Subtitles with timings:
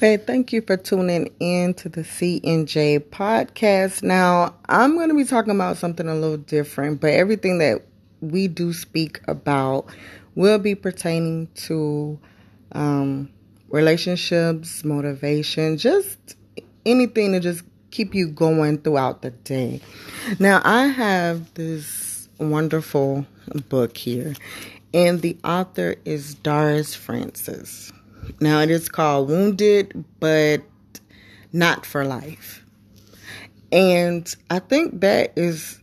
[0.00, 4.02] Hey, thank you for tuning in to the CNJ podcast.
[4.02, 7.86] Now, I'm going to be talking about something a little different, but everything that
[8.20, 9.86] we do speak about
[10.34, 12.18] will be pertaining to
[12.72, 13.30] um,
[13.68, 16.34] relationships, motivation, just
[16.84, 19.80] anything to just keep you going throughout the day.
[20.40, 23.26] Now, I have this wonderful
[23.68, 24.34] book here,
[24.92, 27.92] and the author is Doris Francis.
[28.40, 30.62] Now, it is called Wounded but
[31.52, 32.64] Not for Life.
[33.72, 35.80] And I think that is,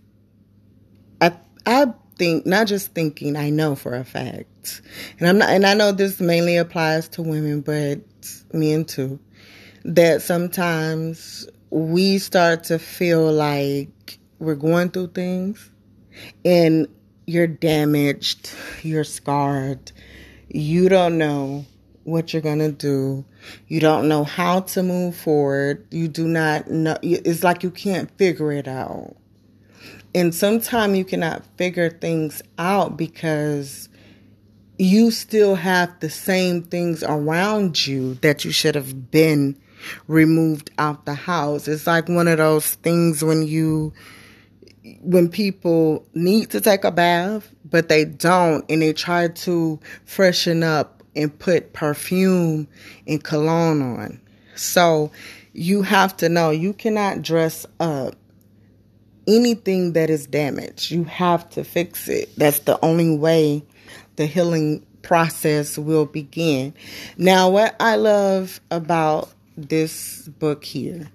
[1.19, 1.33] I,
[1.65, 4.81] I think, not just thinking, I know for a fact.
[5.19, 7.99] And I'm not, and I know this mainly applies to women, but
[8.53, 9.19] men too,
[9.83, 15.69] that sometimes we start to feel like we're going through things
[16.45, 16.87] and
[17.25, 18.51] you're damaged,
[18.83, 19.91] you're scarred,
[20.49, 21.65] you don't know
[22.03, 23.25] what you're going to do.
[23.67, 25.85] You don't know how to move forward.
[25.91, 26.97] You do not know.
[27.01, 29.15] It's like you can't figure it out.
[30.13, 33.87] And sometimes you cannot figure things out because
[34.77, 39.57] you still have the same things around you that you should have been
[40.07, 41.67] removed out the house.
[41.67, 43.93] It's like one of those things when you
[45.01, 50.63] when people need to take a bath but they don't and they try to freshen
[50.63, 52.67] up and put perfume
[53.07, 54.21] and cologne on.
[54.55, 55.11] So
[55.53, 58.15] you have to know you cannot dress up
[59.27, 60.91] anything that is damaged.
[60.91, 62.29] You have to fix it.
[62.37, 63.63] That's the only way
[64.15, 66.73] the healing process will begin.
[67.17, 71.09] Now, what I love about this book here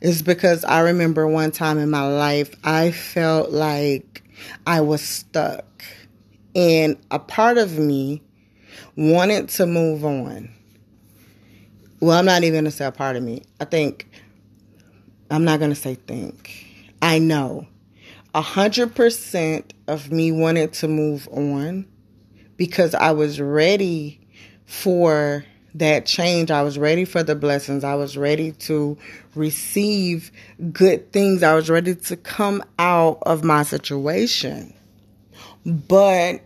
[0.00, 4.22] is because I remember one time in my life I felt like
[4.66, 5.84] I was stuck.
[6.54, 8.22] And a part of me
[8.96, 10.50] wanted to move on.
[12.00, 13.42] Well, I'm not even going to say a part of me.
[13.60, 14.10] I think,
[15.30, 16.66] I'm not going to say think.
[17.00, 17.66] I know.
[18.34, 21.86] A hundred percent of me wanted to move on
[22.56, 24.26] because I was ready
[24.64, 25.44] for
[25.74, 26.50] that change.
[26.50, 27.84] I was ready for the blessings.
[27.84, 28.96] I was ready to
[29.34, 30.30] receive
[30.72, 31.42] good things.
[31.42, 34.74] I was ready to come out of my situation.
[35.64, 36.40] But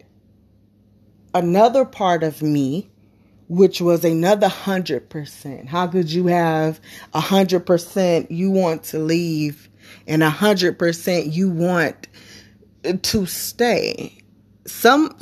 [1.37, 2.89] another part of me,
[3.49, 5.69] which was another hundred percent.
[5.69, 6.81] How could you have
[7.15, 9.69] a hundred percent you want to leave
[10.07, 12.09] and a hundred percent you want
[13.03, 14.19] to stay?
[14.67, 15.17] Some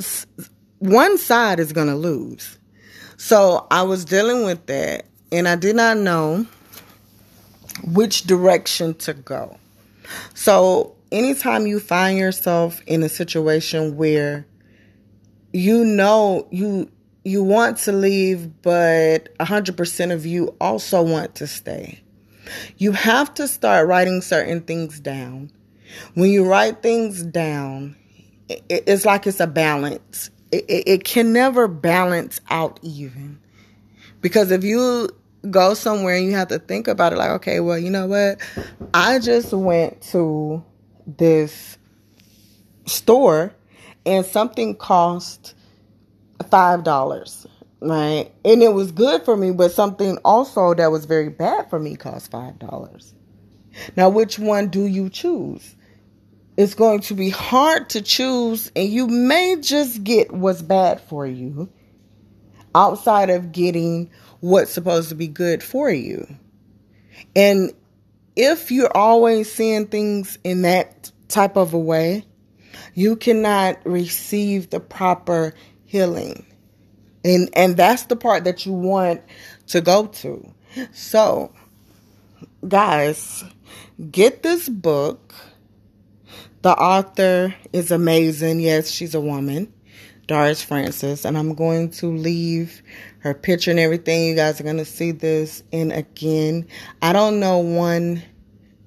[0.79, 2.57] one side is going to lose.
[3.17, 6.47] So I was dealing with that and I did not know
[7.83, 9.57] which direction to go.
[10.33, 14.45] So anytime you find yourself in a situation where
[15.55, 16.91] you know you
[17.23, 22.01] you want to leave but 100% of you also want to stay.
[22.77, 25.51] You have to start writing certain things down.
[26.13, 27.95] When you write things down
[28.47, 30.29] it's like it's a balance.
[30.51, 33.39] It, it can never balance out even.
[34.19, 35.09] Because if you
[35.49, 38.39] go somewhere and you have to think about it like okay well you know what?
[38.93, 40.63] I just went to
[41.07, 41.77] this
[42.85, 43.53] store
[44.05, 45.55] and something cost
[46.49, 47.47] five dollars
[47.81, 48.31] right?
[48.43, 51.95] And it was good for me but something also that was very bad for me
[51.95, 53.13] cost five dollars.
[53.95, 55.75] Now which one do you choose?
[56.57, 61.27] It's going to be hard to choose and you may just get what's bad for
[61.27, 61.69] you
[62.73, 66.27] outside of getting what's supposed to be good for you.
[67.35, 67.71] And
[68.35, 72.25] if you're always seeing things in that type of a way
[72.93, 75.53] you cannot receive the proper
[75.85, 76.45] healing.
[77.23, 79.21] And and that's the part that you want
[79.67, 80.53] to go to.
[80.91, 81.53] So,
[82.67, 83.43] guys,
[84.11, 85.33] get this book.
[86.61, 88.59] The author is amazing.
[88.59, 89.71] Yes, she's a woman.
[90.27, 92.81] Doris Francis, and I'm going to leave
[93.19, 94.25] her picture and everything.
[94.25, 95.61] You guys are going to see this.
[95.71, 96.67] And again,
[97.01, 98.23] I don't know one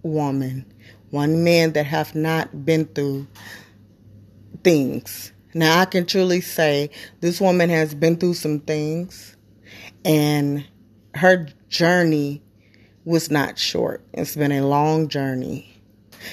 [0.02, 0.66] woman,
[1.10, 3.28] one man that have not been through
[4.62, 5.32] things.
[5.54, 6.90] Now I can truly say
[7.20, 9.36] this woman has been through some things
[10.04, 10.64] and
[11.14, 12.42] her journey
[13.04, 14.02] was not short.
[14.12, 15.74] It's been a long journey.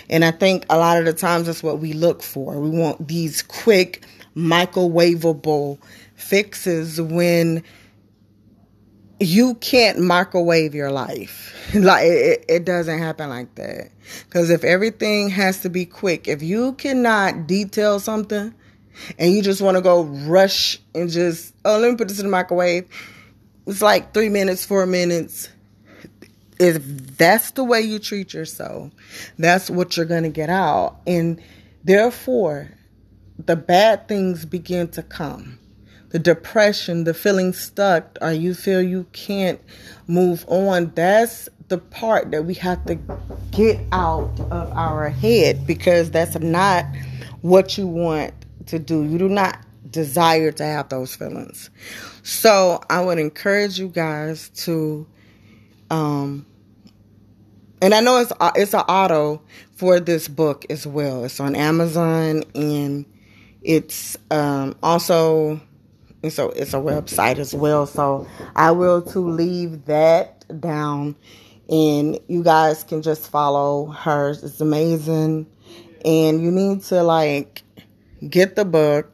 [0.09, 2.59] And I think a lot of the times that's what we look for.
[2.59, 5.79] We want these quick, microwavable
[6.15, 7.63] fixes when
[9.19, 11.53] you can't microwave your life.
[11.73, 13.91] like it, it doesn't happen like that.
[14.25, 18.53] Because if everything has to be quick, if you cannot detail something
[19.17, 22.25] and you just want to go rush and just, oh, let me put this in
[22.25, 22.87] the microwave,
[23.65, 25.49] it's like three minutes, four minutes.
[26.59, 26.85] If
[27.17, 28.91] that's the way you treat yourself,
[29.37, 30.97] that's what you're going to get out.
[31.05, 31.41] And
[31.83, 32.69] therefore,
[33.43, 35.59] the bad things begin to come.
[36.15, 39.59] The depression, the feeling stuck, or you feel you can't
[40.07, 40.93] move on.
[40.95, 42.97] That's the part that we have to
[43.51, 46.85] get out of our head because that's not
[47.41, 48.33] what you want
[48.67, 49.03] to do.
[49.03, 49.59] You do not
[49.91, 51.69] desire to have those feelings.
[52.23, 55.05] So I would encourage you guys to,
[55.89, 56.45] um,
[57.81, 59.41] and I know it's it's an auto
[59.75, 61.25] for this book as well.
[61.25, 63.05] It's on Amazon and
[63.61, 65.59] it's um, also
[66.29, 67.85] so it's a website as well.
[67.85, 71.15] So I will to leave that down,
[71.69, 74.43] and you guys can just follow hers.
[74.43, 75.47] It's amazing,
[76.03, 77.63] and you need to like
[78.29, 79.11] get the book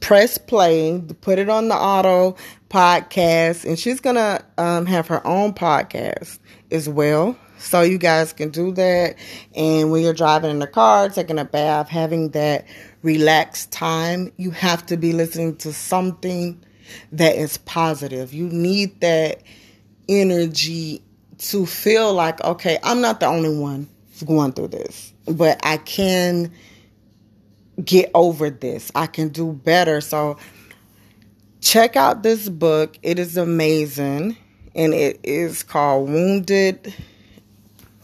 [0.00, 2.36] press play, put it on the auto
[2.68, 6.38] podcast, and she's gonna um, have her own podcast
[6.70, 7.36] as well.
[7.60, 9.16] So you guys can do that.
[9.54, 12.66] And when you're driving in the car, taking a bath, having that
[13.02, 16.64] relaxed time, you have to be listening to something
[17.12, 18.32] that is positive.
[18.32, 19.42] You need that
[20.08, 21.02] energy
[21.38, 23.88] to feel like, okay, I'm not the only one
[24.24, 26.52] going through this, but I can
[27.84, 28.90] get over this.
[28.94, 30.00] I can do better.
[30.00, 30.38] So
[31.60, 32.98] check out this book.
[33.02, 34.36] It is amazing.
[34.74, 36.94] And it is called Wounded.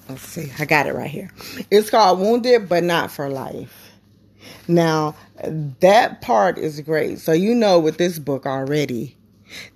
[0.09, 1.31] Let's see, I got it right here.
[1.71, 3.93] It's called Wounded But Not for Life.
[4.69, 5.17] Now,
[5.81, 7.19] that part is great.
[7.19, 9.17] So you know with this book already,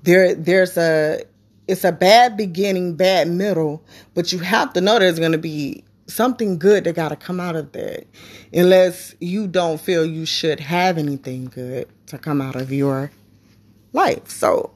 [0.02, 1.22] there there's a
[1.66, 3.82] it's a bad beginning, bad middle,
[4.14, 7.38] but you have to know there's going to be something good that got to come
[7.38, 8.06] out of that.
[8.52, 13.12] Unless you don't feel you should have anything good to come out of your
[13.92, 14.28] life.
[14.28, 14.72] So,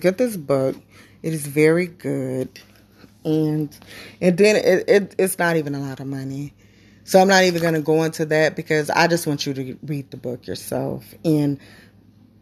[0.00, 0.76] get this book.
[1.22, 2.60] It is very good.
[3.28, 3.76] And
[4.20, 6.54] and then it, it it's not even a lot of money.
[7.04, 9.78] So I'm not even going to go into that because I just want you to
[9.82, 11.58] read the book yourself and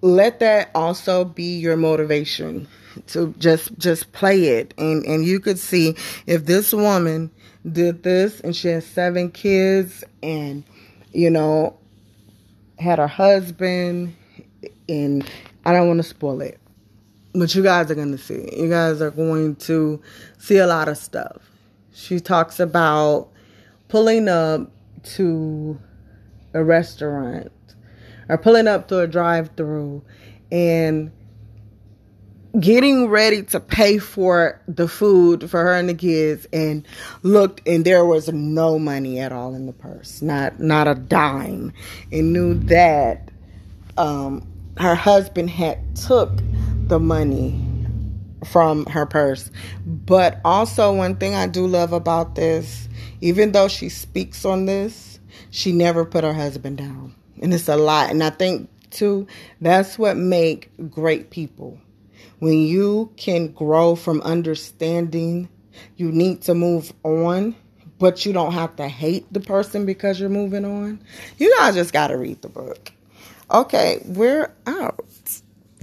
[0.02, 2.68] let that also be your motivation
[3.08, 5.94] to just just play it and and you could see
[6.26, 7.30] if this woman
[7.70, 10.64] did this and she has seven kids and
[11.12, 11.76] you know
[12.78, 14.16] had her husband
[14.88, 15.28] and
[15.64, 16.58] I don't want to spoil it
[17.36, 18.48] but you guys are going to see.
[18.56, 20.00] You guys are going to
[20.38, 21.38] see a lot of stuff.
[21.92, 23.28] She talks about
[23.88, 24.70] pulling up
[25.14, 25.78] to
[26.54, 27.52] a restaurant
[28.28, 30.02] or pulling up to a drive through
[30.50, 31.12] and
[32.58, 36.86] getting ready to pay for the food for her and the kids and
[37.22, 40.22] looked and there was no money at all in the purse.
[40.22, 41.72] Not not a dime.
[42.10, 43.30] And knew that
[43.98, 44.46] um,
[44.78, 46.40] her husband had took
[46.88, 47.60] the money
[48.44, 49.50] from her purse.
[49.84, 52.88] But also one thing i do love about this
[53.20, 55.18] even though she speaks on this
[55.50, 57.14] she never put her husband down.
[57.40, 58.10] And it's a lot.
[58.10, 59.26] And i think too
[59.60, 61.78] that's what make great people.
[62.38, 65.48] When you can grow from understanding
[65.96, 67.54] you need to move on,
[67.98, 71.02] but you don't have to hate the person because you're moving on,
[71.38, 72.92] you guys just got to read the book.
[73.50, 75.04] Okay, we're out.